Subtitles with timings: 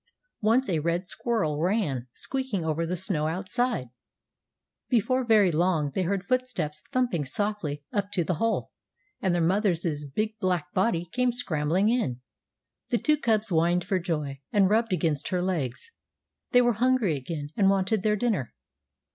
[0.41, 3.89] Once a red squirrel ran squeaking over the snow outside.
[4.89, 8.71] Before very long they heard footsteps thumping softly up to the hole,
[9.21, 12.19] and their mother's big black body came scrambling in.
[12.89, 15.91] The two cubs whined for joy, and rubbed against her legs.
[16.49, 18.55] They were hungry again, and wanted their dinner.